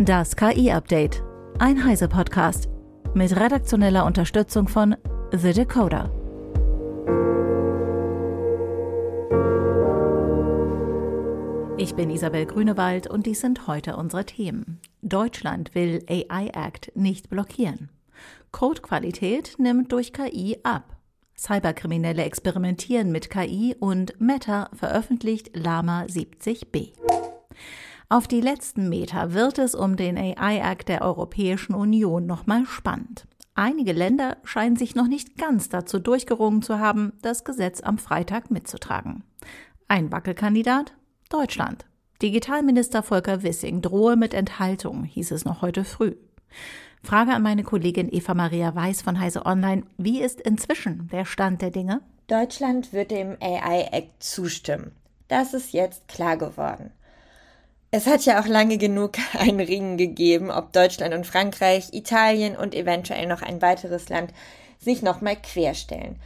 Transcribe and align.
Das 0.00 0.36
KI-Update. 0.36 1.24
Ein 1.58 1.84
Heise-Podcast. 1.84 2.68
Mit 3.14 3.34
redaktioneller 3.34 4.06
Unterstützung 4.06 4.68
von 4.68 4.94
The 5.32 5.52
Decoder. 5.52 6.12
Ich 11.78 11.96
bin 11.96 12.10
Isabel 12.10 12.46
Grünewald 12.46 13.08
und 13.08 13.26
dies 13.26 13.40
sind 13.40 13.66
heute 13.66 13.96
unsere 13.96 14.24
Themen. 14.24 14.80
Deutschland 15.02 15.74
will 15.74 16.04
AI 16.08 16.46
Act 16.54 16.92
nicht 16.94 17.28
blockieren. 17.28 17.88
Codequalität 18.52 19.56
nimmt 19.58 19.90
durch 19.90 20.12
KI 20.12 20.58
ab. 20.62 20.96
Cyberkriminelle 21.36 22.22
experimentieren 22.22 23.10
mit 23.10 23.30
KI 23.30 23.74
und 23.80 24.20
Meta 24.20 24.70
veröffentlicht 24.74 25.56
Lama 25.56 26.04
70b. 26.04 26.92
Auf 28.10 28.26
die 28.26 28.40
letzten 28.40 28.88
Meter 28.88 29.34
wird 29.34 29.58
es 29.58 29.74
um 29.74 29.96
den 29.96 30.16
AI-Act 30.16 30.88
der 30.88 31.02
Europäischen 31.02 31.74
Union 31.74 32.24
nochmal 32.24 32.64
spannend. 32.64 33.26
Einige 33.54 33.92
Länder 33.92 34.38
scheinen 34.44 34.76
sich 34.76 34.94
noch 34.94 35.08
nicht 35.08 35.36
ganz 35.36 35.68
dazu 35.68 35.98
durchgerungen 35.98 36.62
zu 36.62 36.78
haben, 36.78 37.12
das 37.20 37.44
Gesetz 37.44 37.82
am 37.82 37.98
Freitag 37.98 38.50
mitzutragen. 38.50 39.24
Ein 39.88 40.10
Wackelkandidat? 40.10 40.94
Deutschland. 41.28 41.84
Digitalminister 42.22 43.02
Volker 43.02 43.42
Wissing 43.42 43.82
drohe 43.82 44.16
mit 44.16 44.32
Enthaltung, 44.32 45.04
hieß 45.04 45.30
es 45.32 45.44
noch 45.44 45.60
heute 45.60 45.84
früh. 45.84 46.14
Frage 47.02 47.32
an 47.32 47.42
meine 47.42 47.62
Kollegin 47.62 48.08
Eva 48.10 48.32
Maria 48.32 48.74
Weiß 48.74 49.02
von 49.02 49.20
Heise 49.20 49.44
Online. 49.44 49.82
Wie 49.98 50.22
ist 50.22 50.40
inzwischen 50.40 51.08
der 51.08 51.26
Stand 51.26 51.60
der 51.60 51.70
Dinge? 51.70 52.00
Deutschland 52.26 52.94
wird 52.94 53.10
dem 53.10 53.36
AI-Act 53.38 54.22
zustimmen. 54.22 54.92
Das 55.28 55.52
ist 55.52 55.74
jetzt 55.74 56.08
klar 56.08 56.38
geworden. 56.38 56.90
Es 57.90 58.06
hat 58.06 58.26
ja 58.26 58.40
auch 58.40 58.46
lange 58.46 58.76
genug 58.76 59.12
ein 59.38 59.60
Ringen 59.60 59.96
gegeben, 59.96 60.50
ob 60.50 60.72
Deutschland 60.72 61.14
und 61.14 61.26
Frankreich, 61.26 61.88
Italien 61.92 62.56
und 62.56 62.74
eventuell 62.74 63.26
noch 63.26 63.42
ein 63.42 63.62
weiteres 63.62 64.08
Land 64.08 64.32
sich 64.78 65.02
nochmal 65.02 65.36
querstellen. 65.36 66.16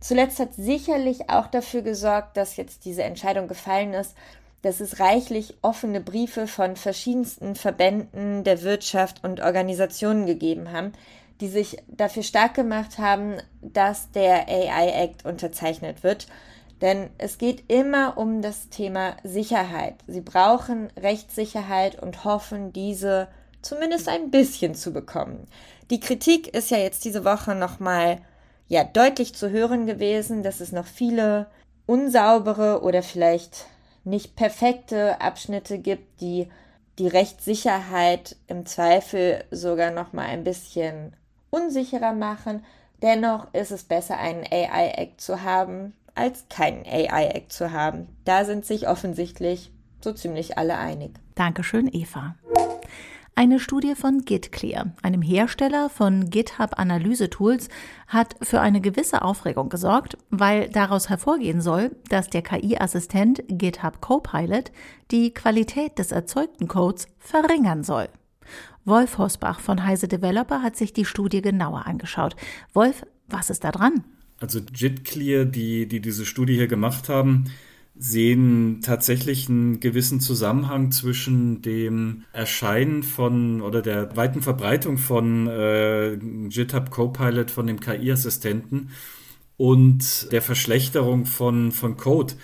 Zuletzt 0.00 0.38
hat 0.38 0.54
sicherlich 0.54 1.28
auch 1.28 1.48
dafür 1.48 1.82
gesorgt, 1.82 2.36
dass 2.36 2.56
jetzt 2.56 2.84
diese 2.84 3.02
Entscheidung 3.02 3.48
gefallen 3.48 3.94
ist, 3.94 4.14
dass 4.62 4.80
es 4.80 5.00
reichlich 5.00 5.56
offene 5.62 6.00
Briefe 6.00 6.46
von 6.46 6.76
verschiedensten 6.76 7.54
Verbänden 7.54 8.44
der 8.44 8.62
Wirtschaft 8.62 9.24
und 9.24 9.40
Organisationen 9.40 10.26
gegeben 10.26 10.72
haben, 10.72 10.92
die 11.40 11.48
sich 11.48 11.78
dafür 11.88 12.22
stark 12.22 12.54
gemacht 12.54 12.98
haben, 12.98 13.36
dass 13.62 14.10
der 14.12 14.48
AI 14.48 15.04
Act 15.04 15.24
unterzeichnet 15.24 16.02
wird 16.02 16.26
denn 16.80 17.10
es 17.18 17.38
geht 17.38 17.70
immer 17.70 18.16
um 18.16 18.42
das 18.42 18.68
Thema 18.68 19.16
Sicherheit. 19.24 19.96
Sie 20.06 20.20
brauchen 20.20 20.88
Rechtssicherheit 20.96 22.00
und 22.00 22.24
hoffen, 22.24 22.72
diese 22.72 23.28
zumindest 23.62 24.08
ein 24.08 24.30
bisschen 24.30 24.74
zu 24.74 24.92
bekommen. 24.92 25.46
Die 25.90 26.00
Kritik 26.00 26.48
ist 26.48 26.70
ja 26.70 26.78
jetzt 26.78 27.04
diese 27.04 27.24
Woche 27.24 27.54
nochmal 27.54 28.18
ja, 28.68 28.84
deutlich 28.84 29.34
zu 29.34 29.50
hören 29.50 29.86
gewesen, 29.86 30.42
dass 30.42 30.60
es 30.60 30.72
noch 30.72 30.86
viele 30.86 31.46
unsaubere 31.86 32.82
oder 32.82 33.02
vielleicht 33.02 33.66
nicht 34.04 34.36
perfekte 34.36 35.20
Abschnitte 35.20 35.78
gibt, 35.78 36.20
die 36.20 36.48
die 36.98 37.08
Rechtssicherheit 37.08 38.36
im 38.46 38.66
Zweifel 38.66 39.44
sogar 39.50 39.90
noch 39.90 40.12
mal 40.12 40.26
ein 40.26 40.44
bisschen 40.44 41.14
unsicherer 41.50 42.12
machen. 42.12 42.64
Dennoch 43.02 43.52
ist 43.54 43.70
es 43.70 43.84
besser, 43.84 44.18
einen 44.18 44.44
AI-Act 44.44 45.20
zu 45.20 45.42
haben, 45.42 45.94
als 46.18 46.46
keinen 46.48 46.84
AI-Act 46.84 47.52
zu 47.52 47.72
haben. 47.72 48.08
Da 48.24 48.44
sind 48.44 48.64
sich 48.64 48.88
offensichtlich 48.88 49.72
so 50.02 50.12
ziemlich 50.12 50.58
alle 50.58 50.76
einig. 50.76 51.12
Dankeschön, 51.34 51.88
Eva. 51.92 52.34
Eine 53.38 53.60
Studie 53.60 53.94
von 53.94 54.24
GitClear, 54.24 54.86
einem 55.00 55.22
Hersteller 55.22 55.90
von 55.90 56.28
GitHub-Analyse-Tools, 56.28 57.68
hat 58.08 58.34
für 58.42 58.60
eine 58.60 58.80
gewisse 58.80 59.22
Aufregung 59.22 59.68
gesorgt, 59.68 60.18
weil 60.30 60.68
daraus 60.70 61.08
hervorgehen 61.08 61.60
soll, 61.60 61.92
dass 62.08 62.30
der 62.30 62.42
KI-Assistent 62.42 63.44
GitHub 63.46 64.00
Copilot 64.00 64.72
die 65.12 65.32
Qualität 65.32 66.00
des 66.00 66.10
erzeugten 66.10 66.66
Codes 66.66 67.06
verringern 67.20 67.84
soll. 67.84 68.08
Wolf 68.84 69.18
Hosbach 69.18 69.60
von 69.60 69.86
Heise 69.86 70.08
Developer 70.08 70.60
hat 70.60 70.74
sich 70.74 70.92
die 70.92 71.04
Studie 71.04 71.40
genauer 71.40 71.86
angeschaut. 71.86 72.34
Wolf, 72.72 73.04
was 73.28 73.50
ist 73.50 73.62
da 73.62 73.70
dran? 73.70 74.02
Also 74.40 74.60
JIT-Clear, 74.60 75.44
die, 75.44 75.86
die 75.86 76.00
diese 76.00 76.24
Studie 76.24 76.54
hier 76.54 76.68
gemacht 76.68 77.08
haben, 77.08 77.44
sehen 77.96 78.80
tatsächlich 78.80 79.48
einen 79.48 79.80
gewissen 79.80 80.20
Zusammenhang 80.20 80.92
zwischen 80.92 81.62
dem 81.62 82.22
Erscheinen 82.32 83.02
von 83.02 83.60
oder 83.60 83.82
der 83.82 84.16
weiten 84.16 84.40
Verbreitung 84.40 84.98
von 84.98 85.48
äh, 85.48 86.16
GitHub 86.48 86.90
Copilot 86.90 87.50
von 87.50 87.66
dem 87.66 87.80
KI-Assistenten 87.80 88.90
und 89.56 90.30
der 90.30 90.42
Verschlechterung 90.42 91.26
von, 91.26 91.72
von 91.72 91.96
Code. 91.96 92.34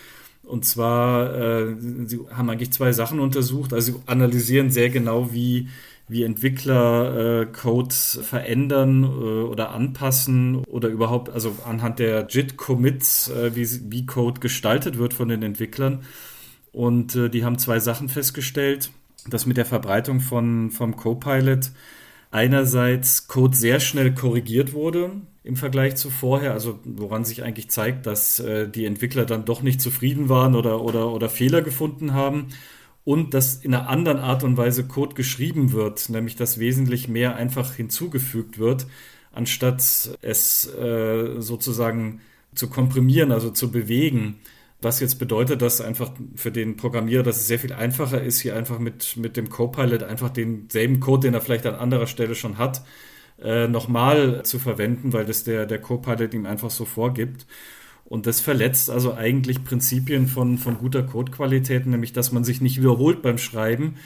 Und 0.43 0.65
zwar, 0.65 1.35
äh, 1.35 1.77
sie 2.05 2.21
haben 2.31 2.51
eigentlich 2.51 2.73
zwei 2.73 2.93
Sachen 2.93 3.21
untersucht. 3.21 3.73
Also 3.73 3.93
sie 3.93 3.99
analysieren 4.07 4.71
sehr 4.71 4.91
genau, 4.91 5.33
wie 5.33 5.69
wie 6.07 6.23
Entwickler 6.23 7.43
äh, 7.43 7.47
Code 7.47 7.95
verändern 7.95 9.05
äh, 9.05 9.07
oder 9.07 9.71
anpassen 9.71 10.59
oder 10.67 10.89
überhaupt, 10.89 11.31
also 11.31 11.57
anhand 11.65 11.99
der 11.99 12.27
JIT-Commits, 12.29 13.31
äh, 13.31 13.57
wie, 13.57 13.67
wie 13.91 14.07
Code 14.07 14.41
gestaltet 14.41 14.99
wird 14.99 15.15
von 15.15 15.29
den 15.29 15.43
Entwicklern. 15.43 16.05
Und 16.73 17.17
äh, 17.17 17.31
die 17.31 17.45
haben 17.45 17.59
zwei 17.59 17.79
Sachen 17.81 18.09
festgestellt. 18.09 18.91
dass 19.31 19.47
mit 19.47 19.57
der 19.57 19.65
Verbreitung 19.65 20.21
von, 20.21 20.71
vom 20.71 20.97
Copilot 20.97 21.71
einerseits 22.31 23.27
Code 23.27 23.57
sehr 23.57 23.81
schnell 23.81 24.13
korrigiert 24.13 24.75
wurde 24.75 25.13
im 25.45 25.57
Vergleich 25.57 25.97
zu 25.97 26.11
vorher, 26.11 26.53
also 26.53 26.81
woran 26.85 27.25
sich 27.25 27.43
eigentlich 27.43 27.71
zeigt, 27.71 28.07
dass 28.07 28.41
äh, 28.41 28.69
die 28.69 28.87
Entwickler 28.87 29.25
dann 29.25 29.45
doch 29.45 29.63
nicht 29.63 29.81
zufrieden 29.81 30.29
waren 30.29 30.55
oder, 30.55 30.83
oder, 30.83 31.13
oder 31.13 31.31
Fehler 31.31 31.63
gefunden 31.63 32.13
haben 32.13 32.49
und 33.05 33.35
dass 33.35 33.57
in 33.57 33.75
einer 33.75 33.89
anderen 33.89 34.19
Art 34.19 34.43
und 34.43 34.57
Weise 34.57 34.87
Code 34.87 35.15
geschrieben 35.15 35.73
wird, 35.73 36.09
nämlich 36.09 36.37
dass 36.37 36.59
wesentlich 36.59 37.09
mehr 37.09 37.37
einfach 37.37 37.75
hinzugefügt 37.75 38.59
wird, 38.59 38.87
anstatt 39.33 39.83
es 40.23 40.67
äh, 40.75 41.41
sozusagen 41.41 42.21
zu 42.55 42.69
komprimieren, 42.69 43.33
also 43.33 43.51
zu 43.51 43.71
bewegen. 43.71 44.37
Was 44.81 45.01
jetzt 45.01 45.19
bedeutet, 45.19 45.63
dass 45.63 45.81
einfach 45.81 46.13
für 46.35 46.51
den 46.51 46.77
Programmierer, 46.77 47.23
dass 47.23 47.39
es 47.39 47.47
sehr 47.47 47.59
viel 47.59 47.73
einfacher 47.73 48.23
ist, 48.23 48.41
hier 48.41 48.57
einfach 48.57 48.79
mit, 48.79 49.17
mit 49.17 49.37
dem 49.37 49.49
Copilot 49.49 50.03
einfach 50.03 50.31
denselben 50.31 51.01
Code, 51.01 51.29
den 51.29 51.35
er 51.35 51.41
vielleicht 51.41 51.67
an 51.67 51.75
anderer 51.75 52.07
Stelle 52.07 52.35
schon 52.35 52.59
hat, 52.59 52.83
äh, 53.43 53.67
nochmal 53.67 54.45
zu 54.45 54.59
verwenden, 54.59 55.13
weil 55.13 55.25
das 55.25 55.45
der, 55.45 55.67
der 55.67 55.81
Copilot 55.81 56.35
ihm 56.35 56.47
einfach 56.47 56.71
so 56.71 56.85
vorgibt. 56.85 57.47
Und 58.05 58.27
das 58.27 58.41
verletzt 58.41 58.91
also 58.91 59.15
eigentlich 59.15 59.65
Prinzipien 59.65 60.27
von, 60.27 60.59
von 60.59 60.79
guter 60.79 61.03
Codequalität, 61.03 61.87
nämlich 61.87 62.13
dass 62.13 62.33
man 62.33 62.45
sich 62.45 62.61
nicht 62.61 62.79
wiederholt 62.79 63.23
beim 63.23 63.39
Schreiben 63.39 63.97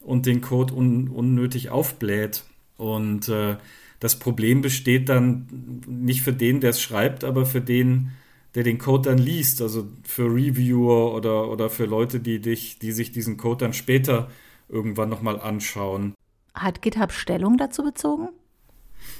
und 0.00 0.26
den 0.26 0.40
Code 0.40 0.74
un, 0.74 1.08
unnötig 1.08 1.70
aufbläht. 1.70 2.44
Und 2.76 3.28
äh, 3.28 3.56
das 3.98 4.18
Problem 4.18 4.62
besteht 4.62 5.08
dann 5.08 5.82
nicht 5.86 6.22
für 6.22 6.32
den, 6.32 6.60
der 6.60 6.70
es 6.70 6.80
schreibt, 6.80 7.24
aber 7.24 7.44
für 7.44 7.60
den, 7.60 8.12
der 8.54 8.62
den 8.62 8.78
Code 8.78 9.10
dann 9.10 9.18
liest, 9.18 9.60
also 9.60 9.86
für 10.04 10.24
Reviewer 10.24 11.14
oder, 11.14 11.50
oder 11.50 11.68
für 11.68 11.84
Leute, 11.84 12.20
die, 12.20 12.40
dich, 12.40 12.78
die 12.78 12.92
sich 12.92 13.12
diesen 13.12 13.36
Code 13.36 13.66
dann 13.66 13.72
später 13.74 14.30
irgendwann 14.68 15.10
nochmal 15.10 15.38
anschauen. 15.38 16.14
Hat 16.54 16.82
GitHub 16.82 17.12
Stellung 17.12 17.58
dazu 17.58 17.82
bezogen? 17.82 18.28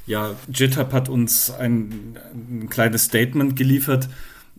Ja, 0.07 0.35
GitHub 0.49 0.93
hat 0.93 1.09
uns 1.09 1.51
ein, 1.51 2.19
ein 2.35 2.69
kleines 2.69 3.05
Statement 3.05 3.57
geliefert, 3.57 4.09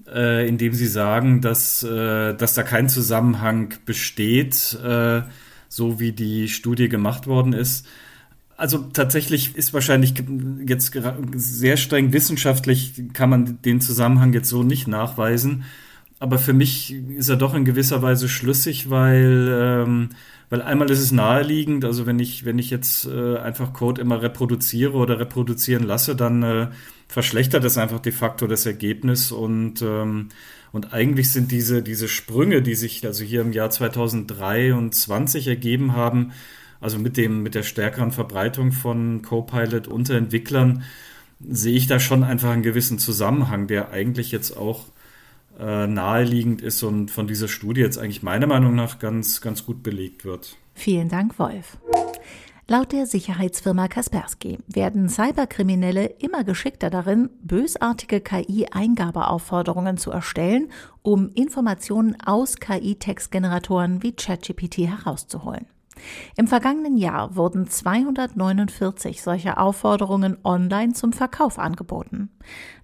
äh, 0.08 0.48
in 0.48 0.58
dem 0.58 0.74
sie 0.74 0.88
sagen, 0.88 1.42
dass, 1.42 1.84
äh, 1.84 2.34
dass 2.36 2.54
da 2.54 2.64
kein 2.64 2.90
Zusammenhang 2.90 3.74
besteht, 3.86 4.78
äh, 4.84 5.22
so 5.68 6.00
wie 6.00 6.12
die 6.12 6.50
Studie 6.50 6.90
gemacht 6.90 7.28
worden 7.28 7.54
ist. 7.54 7.86
Also 8.58 8.78
tatsächlich 8.78 9.56
ist 9.56 9.74
wahrscheinlich 9.74 10.14
jetzt 10.68 10.96
sehr 11.34 11.78
streng 11.78 12.14
wissenschaftlich, 12.14 13.02
kann 13.14 13.30
man 13.32 13.62
den 13.64 13.82
Zusammenhang 13.82 14.34
jetzt 14.34 14.50
so 14.50 14.62
nicht 14.62 14.88
nachweisen. 14.88 15.64
Aber 16.22 16.38
für 16.38 16.54
mich 16.54 16.94
ist 16.94 17.30
er 17.30 17.36
doch 17.36 17.54
in 17.54 17.66
gewisser 17.66 18.02
Weise 18.02 18.30
schlüssig, 18.30 18.90
weil 18.90 19.50
ähm, 19.52 20.10
weil 20.52 20.62
einmal 20.62 20.92
ist 20.92 21.00
es 21.00 21.14
naheliegend, 21.14 21.86
also 21.86 22.06
wenn 22.06 22.20
ich, 22.20 22.44
wenn 22.44 22.60
ich 22.60 22.70
jetzt 22.72 23.06
äh, 23.06 23.38
einfach 23.38 23.72
Code 23.72 24.02
immer 24.02 24.22
reproduziere 24.22 24.92
oder 24.98 25.18
reproduzieren 25.18 25.86
lasse, 25.86 26.14
dann 26.14 26.44
äh, 26.44 26.68
verschlechtert 27.08 27.64
es 27.64 27.78
einfach 27.78 28.00
de 28.00 28.12
facto 28.12 28.48
das 28.48 28.66
Ergebnis 28.66 29.32
und, 29.32 29.82
ähm, 29.82 30.28
und 30.74 30.94
eigentlich 30.94 31.32
sind 31.32 31.54
diese, 31.54 31.82
diese 31.82 32.10
Sprünge, 32.10 32.62
die 32.62 32.76
sich 32.76 33.06
also 33.06 33.24
hier 33.24 33.40
im 33.40 33.54
Jahr 33.54 33.70
2023 33.70 35.48
ergeben 35.48 35.94
haben, 35.94 36.34
also 36.82 37.00
mit 37.00 37.16
dem, 37.16 37.44
mit 37.44 37.56
der 37.56 37.64
stärkeren 37.64 38.12
Verbreitung 38.12 38.74
von 38.74 39.22
Copilot 39.22 39.88
unter 39.88 40.16
Entwicklern, 40.16 40.84
sehe 41.40 41.78
ich 41.78 41.88
da 41.88 41.98
schon 41.98 42.26
einfach 42.26 42.50
einen 42.50 42.62
gewissen 42.62 43.00
Zusammenhang, 43.00 43.68
der 43.68 43.92
eigentlich 43.92 44.34
jetzt 44.34 44.58
auch 44.58 44.84
äh, 45.60 45.88
naheliegend 45.88 46.62
ist 46.62 46.84
und 46.84 47.12
von 47.12 47.28
dieser 47.28 47.48
Studie 47.48 47.82
jetzt 47.82 47.98
eigentlich 47.98 48.24
meiner 48.24 48.48
Meinung 48.48 48.76
nach 48.76 49.00
ganz, 49.00 49.42
ganz 49.42 49.66
gut 49.66 49.84
belegt 49.84 50.26
wird. 50.26 50.58
Vielen 50.74 51.10
Dank, 51.10 51.38
Wolf. 51.40 51.78
Laut 52.68 52.94
der 52.94 53.06
Sicherheitsfirma 53.06 53.90
Kaspersky 53.90 54.60
werden 54.68 55.10
Cyberkriminelle 55.10 56.06
immer 56.06 56.46
geschickter 56.46 56.90
darin, 56.90 57.30
bösartige 57.44 58.22
KI-Eingabeaufforderungen 58.22 59.98
zu 59.98 60.10
erstellen, 60.10 60.72
um 61.02 61.30
Informationen 61.36 62.16
aus 62.26 62.58
KI-Textgeneratoren 62.58 64.04
wie 64.04 64.14
ChatGPT 64.14 64.88
herauszuholen. 64.88 65.66
Im 66.38 66.48
vergangenen 66.48 66.98
Jahr 66.98 67.36
wurden 67.36 67.68
249 67.68 69.22
solcher 69.22 69.60
Aufforderungen 69.60 70.38
online 70.44 70.94
zum 70.94 71.14
Verkauf 71.14 71.60
angeboten. 71.60 72.30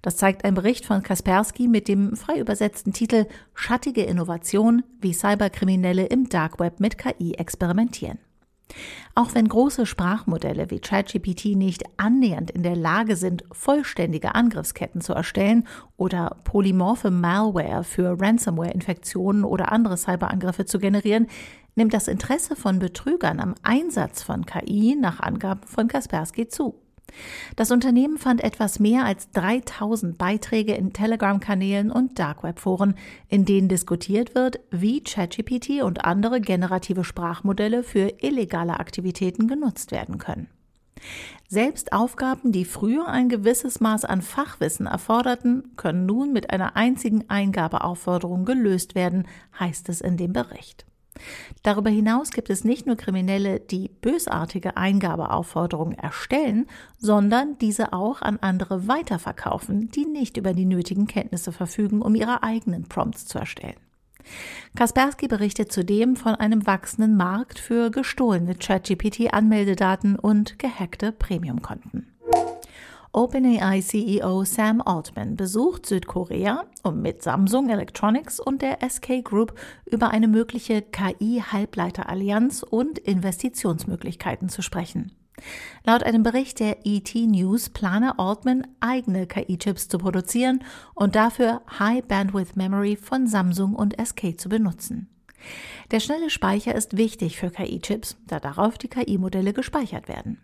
Das 0.02 0.16
zeigt 0.16 0.44
ein 0.44 0.54
Bericht 0.54 0.86
von 0.86 1.02
Kaspersky 1.02 1.68
mit 1.68 1.88
dem 1.88 2.16
frei 2.16 2.38
übersetzten 2.38 2.92
Titel 2.92 3.26
Schattige 3.54 4.02
Innovation, 4.02 4.82
wie 5.00 5.12
Cyberkriminelle 5.12 6.06
im 6.06 6.28
Dark 6.28 6.58
Web 6.60 6.80
mit 6.80 6.98
KI 6.98 7.34
experimentieren. 7.34 8.18
Auch 9.14 9.34
wenn 9.34 9.48
große 9.48 9.86
Sprachmodelle 9.86 10.70
wie 10.70 10.80
ChatGPT 10.80 11.56
nicht 11.56 11.84
annähernd 11.96 12.50
in 12.50 12.62
der 12.62 12.76
Lage 12.76 13.16
sind, 13.16 13.44
vollständige 13.50 14.34
Angriffsketten 14.34 15.00
zu 15.00 15.12
erstellen 15.12 15.66
oder 15.96 16.36
polymorphe 16.44 17.10
Malware 17.10 17.84
für 17.84 18.20
Ransomware-Infektionen 18.20 19.44
oder 19.44 19.72
andere 19.72 19.96
Cyberangriffe 19.96 20.66
zu 20.66 20.78
generieren, 20.78 21.26
nimmt 21.74 21.94
das 21.94 22.08
Interesse 22.08 22.56
von 22.56 22.78
Betrügern 22.78 23.40
am 23.40 23.54
Einsatz 23.62 24.22
von 24.22 24.44
KI 24.44 24.96
nach 25.00 25.20
Angaben 25.20 25.66
von 25.66 25.88
Kaspersky 25.88 26.48
zu. 26.48 26.87
Das 27.56 27.70
Unternehmen 27.70 28.18
fand 28.18 28.42
etwas 28.42 28.78
mehr 28.78 29.04
als 29.04 29.30
3000 29.32 30.18
Beiträge 30.18 30.74
in 30.74 30.92
Telegram-Kanälen 30.92 31.90
und 31.90 32.18
Dark 32.18 32.42
Web-Foren, 32.42 32.94
in 33.28 33.44
denen 33.44 33.68
diskutiert 33.68 34.34
wird, 34.34 34.60
wie 34.70 35.02
ChatGPT 35.02 35.82
und 35.82 36.04
andere 36.04 36.40
generative 36.40 37.04
Sprachmodelle 37.04 37.82
für 37.82 38.12
illegale 38.20 38.78
Aktivitäten 38.78 39.48
genutzt 39.48 39.92
werden 39.92 40.18
können. 40.18 40.48
Selbst 41.48 41.92
Aufgaben, 41.92 42.52
die 42.52 42.64
früher 42.64 43.08
ein 43.08 43.28
gewisses 43.28 43.80
Maß 43.80 44.04
an 44.04 44.20
Fachwissen 44.20 44.86
erforderten, 44.86 45.72
können 45.76 46.06
nun 46.06 46.32
mit 46.32 46.50
einer 46.50 46.76
einzigen 46.76 47.30
Eingabeaufforderung 47.30 48.44
gelöst 48.44 48.94
werden, 48.94 49.26
heißt 49.58 49.88
es 49.88 50.00
in 50.00 50.16
dem 50.16 50.32
Bericht. 50.32 50.84
Darüber 51.62 51.90
hinaus 51.90 52.30
gibt 52.30 52.50
es 52.50 52.64
nicht 52.64 52.86
nur 52.86 52.96
Kriminelle, 52.96 53.60
die 53.60 53.88
bösartige 53.88 54.76
Eingabeaufforderungen 54.76 55.96
erstellen, 55.98 56.66
sondern 56.98 57.58
diese 57.58 57.92
auch 57.92 58.22
an 58.22 58.38
andere 58.40 58.88
weiterverkaufen, 58.88 59.90
die 59.90 60.06
nicht 60.06 60.36
über 60.36 60.54
die 60.54 60.66
nötigen 60.66 61.06
Kenntnisse 61.06 61.52
verfügen, 61.52 62.02
um 62.02 62.14
ihre 62.14 62.42
eigenen 62.42 62.88
Prompts 62.88 63.26
zu 63.26 63.38
erstellen. 63.38 63.76
Kaspersky 64.76 65.28
berichtet 65.28 65.72
zudem 65.72 66.16
von 66.16 66.34
einem 66.34 66.66
wachsenden 66.66 67.16
Markt 67.16 67.58
für 67.58 67.90
gestohlene 67.90 68.54
ChatGPT-Anmeldedaten 68.54 70.16
und 70.16 70.58
gehackte 70.58 71.12
Premiumkonten. 71.12 72.17
OpenAI-CEO 73.18 74.44
Sam 74.44 74.80
Altman 74.80 75.34
besucht 75.34 75.86
Südkorea, 75.86 76.66
um 76.84 77.02
mit 77.02 77.20
Samsung 77.20 77.68
Electronics 77.68 78.38
und 78.38 78.62
der 78.62 78.78
SK 78.88 79.24
Group 79.24 79.58
über 79.86 80.10
eine 80.10 80.28
mögliche 80.28 80.82
KI-Halbleiterallianz 80.82 82.62
und 82.62 82.96
Investitionsmöglichkeiten 83.00 84.48
zu 84.48 84.62
sprechen. 84.62 85.10
Laut 85.82 86.04
einem 86.04 86.22
Bericht 86.22 86.60
der 86.60 86.86
ET 86.86 87.12
News 87.12 87.70
plane 87.70 88.20
Altman, 88.20 88.68
eigene 88.78 89.26
KI-Chips 89.26 89.88
zu 89.88 89.98
produzieren 89.98 90.62
und 90.94 91.16
dafür 91.16 91.62
High 91.76 92.04
Bandwidth 92.04 92.54
Memory 92.54 92.94
von 92.94 93.26
Samsung 93.26 93.74
und 93.74 93.96
SK 94.00 94.38
zu 94.38 94.48
benutzen. 94.48 95.08
Der 95.90 95.98
schnelle 95.98 96.30
Speicher 96.30 96.72
ist 96.72 96.96
wichtig 96.96 97.36
für 97.36 97.50
KI-Chips, 97.50 98.16
da 98.28 98.38
darauf 98.38 98.78
die 98.78 98.86
KI-Modelle 98.86 99.52
gespeichert 99.52 100.06
werden. 100.06 100.38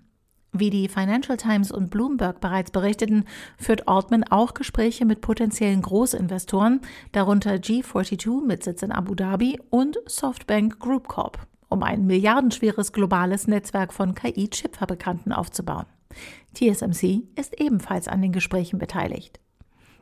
Wie 0.57 0.71
die 0.71 0.87
Financial 0.87 1.37
Times 1.37 1.73
und 1.73 1.91
Bloomberg 1.91 2.41
bereits 2.41 2.71
berichteten, 2.71 3.25
führt 3.59 3.89
Altman 3.89 4.23
auch 4.23 4.55
Gespräche 4.55 5.05
mit 5.05 5.21
potenziellen 5.21 5.83
Großinvestoren, 5.83 6.81
darunter 7.11 7.55
G42 7.55 8.47
mit 8.47 8.63
Sitz 8.63 8.85
in 8.85 8.93
Abu 8.93 9.17
Dhabi 9.17 9.61
und 9.71 9.99
Softbank 10.07 10.79
Group 10.79 11.09
Corp, 11.09 11.45
um 11.69 11.83
ein 11.83 12.07
milliardenschweres 12.07 12.93
globales 12.93 13.49
Netzwerk 13.49 13.93
von 13.93 14.15
KI-Chipfabrikanten 14.15 15.33
aufzubauen. 15.33 15.87
TSMC 16.55 17.25
ist 17.35 17.61
ebenfalls 17.61 18.07
an 18.07 18.23
den 18.23 18.31
Gesprächen 18.31 18.79
beteiligt. 18.79 19.41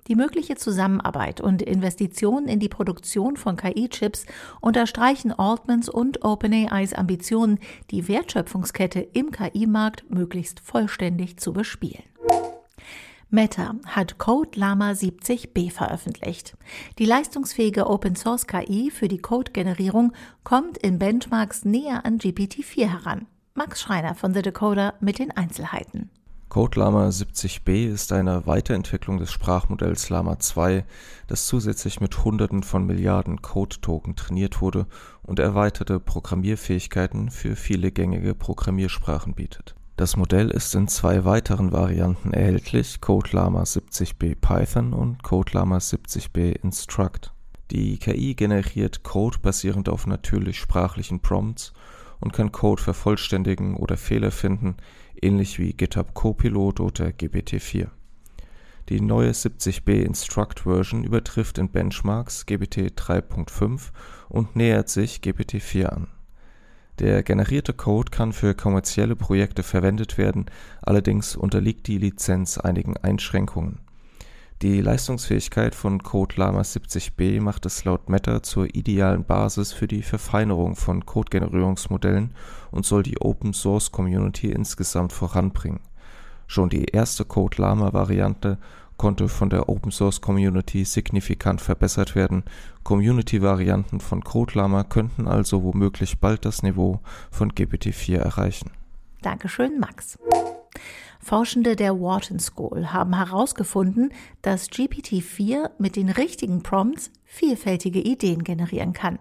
Die 0.08 0.16
mögliche 0.16 0.56
Zusammenarbeit 0.56 1.40
und 1.40 1.62
Investitionen 1.62 2.48
in 2.48 2.58
die 2.58 2.68
Produktion 2.68 3.36
von 3.36 3.56
KI-Chips 3.56 4.26
unterstreichen 4.60 5.32
Altmans 5.32 5.88
und 5.88 6.24
OpenAIs 6.24 6.92
Ambitionen, 6.92 7.60
die 7.90 8.08
Wertschöpfungskette 8.08 9.00
im 9.00 9.30
KI-Markt 9.30 10.10
möglichst 10.10 10.60
vollständig 10.60 11.38
zu 11.38 11.52
bespielen. 11.52 12.02
Meta 13.30 13.76
hat 13.86 14.18
Code 14.18 14.58
Llama 14.58 14.90
70b 14.90 15.70
veröffentlicht. 15.70 16.54
Die 16.98 17.06
leistungsfähige 17.06 17.88
Open 17.88 18.14
Source 18.14 18.46
KI 18.46 18.90
für 18.90 19.08
die 19.08 19.22
Code-Generierung 19.22 20.12
kommt 20.44 20.76
in 20.76 20.98
Benchmarks 20.98 21.64
näher 21.64 22.04
an 22.04 22.18
GPT-4 22.18 22.86
heran. 22.86 23.26
Max 23.54 23.80
Schreiner 23.80 24.14
von 24.14 24.34
The 24.34 24.42
Decoder 24.42 24.94
mit 25.00 25.18
den 25.18 25.30
Einzelheiten. 25.30 26.10
CodeLama 26.52 27.08
70b 27.08 27.86
ist 27.86 28.12
eine 28.12 28.46
Weiterentwicklung 28.46 29.16
des 29.16 29.32
Sprachmodells 29.32 30.10
Llama 30.10 30.38
2, 30.38 30.84
das 31.26 31.46
zusätzlich 31.46 32.02
mit 32.02 32.26
Hunderten 32.26 32.62
von 32.62 32.84
Milliarden 32.84 33.40
Code-Token 33.40 34.16
trainiert 34.16 34.60
wurde 34.60 34.84
und 35.22 35.38
erweiterte 35.38 35.98
Programmierfähigkeiten 35.98 37.30
für 37.30 37.56
viele 37.56 37.90
gängige 37.90 38.34
Programmiersprachen 38.34 39.32
bietet. 39.32 39.74
Das 39.96 40.18
Modell 40.18 40.50
ist 40.50 40.74
in 40.74 40.88
zwei 40.88 41.24
weiteren 41.24 41.72
Varianten 41.72 42.34
erhältlich, 42.34 43.00
CodeLama 43.00 43.62
70b 43.62 44.36
Python 44.38 44.92
und 44.92 45.22
CodeLama 45.22 45.78
70b 45.78 46.62
Instruct. 46.62 47.32
Die 47.70 47.96
KI 47.96 48.34
generiert 48.34 49.04
Code 49.04 49.38
basierend 49.40 49.88
auf 49.88 50.06
natürlich 50.06 50.58
sprachlichen 50.58 51.20
Prompts 51.20 51.72
und 52.20 52.34
kann 52.34 52.52
Code 52.52 52.82
vervollständigen 52.82 53.74
oder 53.74 53.96
Fehler 53.96 54.30
finden, 54.30 54.76
ähnlich 55.22 55.58
wie 55.58 55.72
GitHub 55.72 56.14
Copilot 56.14 56.80
oder 56.80 57.06
GPT-4. 57.06 57.88
Die 58.88 59.00
neue 59.00 59.30
70b 59.30 60.02
Instruct 60.02 60.60
Version 60.60 61.04
übertrifft 61.04 61.58
in 61.58 61.68
Benchmarks 61.68 62.46
GPT 62.46 62.92
3.5 62.98 63.90
und 64.28 64.56
nähert 64.56 64.88
sich 64.88 65.20
GPT-4 65.20 65.84
an. 65.86 66.08
Der 66.98 67.22
generierte 67.22 67.72
Code 67.72 68.10
kann 68.10 68.32
für 68.32 68.54
kommerzielle 68.54 69.16
Projekte 69.16 69.62
verwendet 69.62 70.18
werden, 70.18 70.46
allerdings 70.82 71.36
unterliegt 71.36 71.86
die 71.86 71.98
Lizenz 71.98 72.58
einigen 72.58 72.96
Einschränkungen 72.96 73.81
die 74.62 74.80
Leistungsfähigkeit 74.80 75.74
von 75.74 76.04
CodeLama 76.04 76.60
70b 76.60 77.40
macht 77.40 77.66
es 77.66 77.84
laut 77.84 78.08
Meta 78.08 78.44
zur 78.44 78.72
idealen 78.72 79.24
Basis 79.24 79.72
für 79.72 79.88
die 79.88 80.02
Verfeinerung 80.02 80.76
von 80.76 81.04
Codegenerierungsmodellen 81.04 82.30
und 82.70 82.86
soll 82.86 83.02
die 83.02 83.20
Open-Source-Community 83.20 84.52
insgesamt 84.52 85.12
voranbringen. 85.12 85.80
Schon 86.46 86.68
die 86.68 86.84
erste 86.84 87.24
CodeLama-Variante 87.24 88.58
konnte 88.98 89.28
von 89.28 89.50
der 89.50 89.68
Open-Source-Community 89.68 90.84
signifikant 90.84 91.60
verbessert 91.60 92.14
werden. 92.14 92.44
Community-Varianten 92.84 93.98
von 93.98 94.22
CodeLama 94.22 94.84
könnten 94.84 95.26
also 95.26 95.64
womöglich 95.64 96.20
bald 96.20 96.44
das 96.44 96.62
Niveau 96.62 97.00
von 97.32 97.50
GPT-4 97.50 98.18
erreichen. 98.18 98.70
Dankeschön, 99.22 99.80
Max. 99.80 100.18
Forschende 101.22 101.76
der 101.76 102.00
Wharton 102.00 102.40
School 102.40 102.92
haben 102.92 103.16
herausgefunden, 103.16 104.12
dass 104.42 104.68
GPT-4 104.68 105.70
mit 105.78 105.94
den 105.94 106.08
richtigen 106.08 106.62
Prompts 106.64 107.12
vielfältige 107.24 108.00
Ideen 108.00 108.42
generieren 108.42 108.92
kann. 108.92 109.20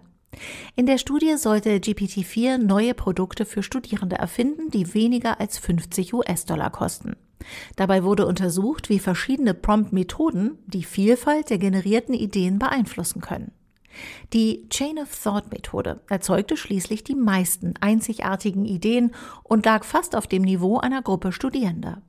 In 0.74 0.86
der 0.86 0.98
Studie 0.98 1.36
sollte 1.36 1.76
GPT-4 1.76 2.58
neue 2.58 2.94
Produkte 2.94 3.44
für 3.44 3.62
Studierende 3.62 4.16
erfinden, 4.16 4.70
die 4.70 4.94
weniger 4.94 5.40
als 5.40 5.58
50 5.58 6.12
US-Dollar 6.12 6.70
kosten. 6.70 7.14
Dabei 7.76 8.02
wurde 8.02 8.26
untersucht, 8.26 8.88
wie 8.88 8.98
verschiedene 8.98 9.54
Prompt-Methoden 9.54 10.58
die 10.66 10.84
Vielfalt 10.84 11.50
der 11.50 11.58
generierten 11.58 12.14
Ideen 12.14 12.58
beeinflussen 12.58 13.20
können. 13.20 13.52
Die 14.32 14.68
Chain 14.68 14.98
of 14.98 15.14
Thought 15.22 15.50
Methode 15.50 16.00
erzeugte 16.08 16.56
schließlich 16.56 17.04
die 17.04 17.14
meisten 17.14 17.74
einzigartigen 17.80 18.64
Ideen 18.64 19.12
und 19.42 19.66
lag 19.66 19.84
fast 19.84 20.16
auf 20.16 20.26
dem 20.26 20.42
Niveau 20.42 20.78
einer 20.78 21.02
Gruppe 21.02 21.32
Studierender. 21.32 22.02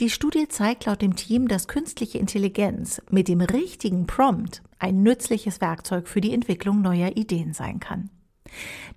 Die 0.00 0.10
Studie 0.10 0.48
zeigt 0.48 0.84
laut 0.84 1.02
dem 1.02 1.16
Team, 1.16 1.48
dass 1.48 1.68
künstliche 1.68 2.18
Intelligenz 2.18 3.00
mit 3.10 3.28
dem 3.28 3.40
richtigen 3.40 4.06
Prompt 4.06 4.62
ein 4.78 5.02
nützliches 5.02 5.60
Werkzeug 5.60 6.08
für 6.08 6.20
die 6.20 6.34
Entwicklung 6.34 6.82
neuer 6.82 7.16
Ideen 7.16 7.54
sein 7.54 7.80
kann. 7.80 8.10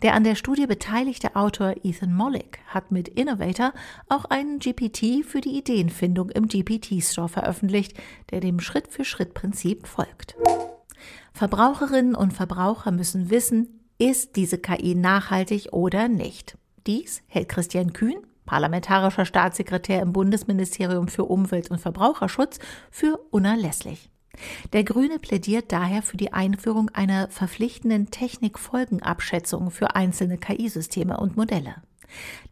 Der 0.01 0.13
an 0.13 0.24
der 0.24 0.36
Studie 0.36 0.68
beteiligte 0.68 1.36
Autor 1.36 1.75
Ethan 1.84 2.13
Mollick 2.13 2.60
hat 2.68 2.92
mit 2.92 3.08
Innovator 3.08 3.74
auch 4.08 4.25
einen 4.25 4.60
GPT 4.60 5.25
für 5.25 5.42
die 5.42 5.58
Ideenfindung 5.58 6.30
im 6.30 6.48
GPT 6.48 7.04
Store 7.04 7.30
veröffentlicht, 7.30 7.94
der 8.32 8.42
dem 8.42 8.60
Schritt-für-Schritt-Prinzip 8.60 9.88
folgt. 9.88 10.36
Verbraucherinnen 11.34 12.16
und 12.16 12.34
Verbraucher 12.34 12.92
müssen 12.92 13.30
wissen, 13.30 13.80
ist 13.98 14.36
diese 14.36 14.58
KI 14.58 14.96
nachhaltig 14.96 15.70
oder 15.72 16.08
nicht. 16.08 16.58
Dies 16.88 17.22
hält 17.28 17.50
Christian 17.50 17.94
Kühn, 17.94 18.18
parlamentarischer 18.46 19.26
Staatssekretär 19.26 20.02
im 20.02 20.14
Bundesministerium 20.14 21.08
für 21.08 21.26
Umwelt 21.26 21.70
und 21.70 21.80
Verbraucherschutz, 21.80 22.60
für 22.90 23.20
unerlässlich. 23.30 24.10
Der 24.74 24.84
Grüne 24.84 25.20
plädiert 25.20 25.72
daher 25.72 26.02
für 26.02 26.18
die 26.18 26.34
Einführung 26.34 26.90
einer 26.90 27.28
verpflichtenden 27.28 28.10
Technikfolgenabschätzung 28.10 29.70
für 29.70 29.96
einzelne 29.96 30.38
KI-Systeme 30.38 31.18
und 31.18 31.36
Modelle. 31.36 31.76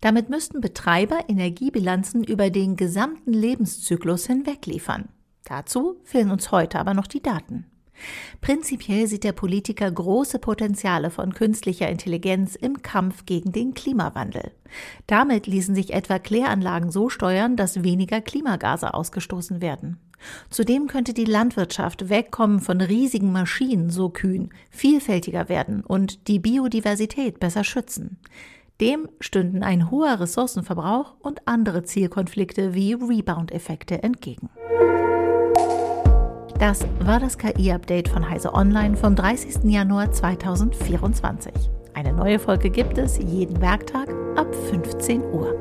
Damit 0.01 0.29
müssten 0.29 0.61
Betreiber 0.61 1.21
Energiebilanzen 1.27 2.23
über 2.23 2.49
den 2.49 2.75
gesamten 2.75 3.33
Lebenszyklus 3.33 4.27
hinweg 4.27 4.65
liefern. 4.65 5.09
Dazu 5.45 5.99
fehlen 6.03 6.29
uns 6.29 6.51
heute 6.51 6.77
aber 6.77 6.93
noch 6.93 7.07
die 7.07 7.23
Daten. 7.23 7.65
Prinzipiell 8.41 9.07
sieht 9.07 9.23
der 9.23 9.31
Politiker 9.31 9.89
große 9.89 10.39
Potenziale 10.39 11.09
von 11.09 11.33
künstlicher 11.33 11.89
Intelligenz 11.89 12.55
im 12.55 12.81
Kampf 12.81 13.25
gegen 13.25 13.51
den 13.51 13.73
Klimawandel. 13.73 14.51
Damit 15.07 15.47
ließen 15.47 15.75
sich 15.75 15.93
etwa 15.93 16.19
Kläranlagen 16.19 16.91
so 16.91 17.09
steuern, 17.09 17.55
dass 17.55 17.83
weniger 17.83 18.21
Klimagase 18.21 18.93
ausgestoßen 18.93 19.61
werden. 19.61 19.99
Zudem 20.49 20.87
könnte 20.87 21.13
die 21.13 21.25
Landwirtschaft 21.25 22.09
wegkommen 22.09 22.59
von 22.59 22.81
riesigen 22.81 23.31
Maschinen 23.31 23.89
so 23.89 24.09
kühn, 24.09 24.49
vielfältiger 24.69 25.47
werden 25.49 25.83
und 25.83 26.27
die 26.27 26.39
Biodiversität 26.39 27.39
besser 27.39 27.63
schützen. 27.63 28.17
Dem 28.81 29.09
stünden 29.19 29.63
ein 29.63 29.89
hoher 29.89 30.19
Ressourcenverbrauch 30.19 31.15
und 31.19 31.47
andere 31.47 31.83
Zielkonflikte 31.83 32.73
wie 32.75 32.93
Rebound-Effekte 32.93 34.03
entgegen. 34.03 34.49
Das 36.59 36.87
war 37.01 37.19
das 37.19 37.37
KI-Update 37.37 38.09
von 38.09 38.27
Heise 38.27 38.51
Online 38.51 38.97
vom 38.97 39.15
30. 39.15 39.63
Januar 39.65 40.11
2024. 40.11 41.53
Eine 41.93 42.13
neue 42.13 42.39
Folge 42.39 42.71
gibt 42.71 42.97
es 42.97 43.19
jeden 43.19 43.61
Werktag 43.61 44.09
ab 44.35 44.47
15 44.71 45.21
Uhr. 45.21 45.53